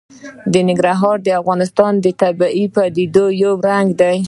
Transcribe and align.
ننګرهار 0.67 1.17
د 1.23 1.27
افغانستان 1.41 1.93
د 1.99 2.05
طبیعي 2.21 2.65
پدیدو 2.75 3.25
یو 3.43 3.53
رنګ 3.67 3.87
دی. 4.01 4.17